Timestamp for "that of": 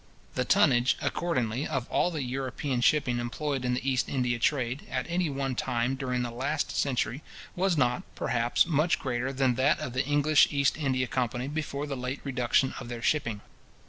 9.61-9.93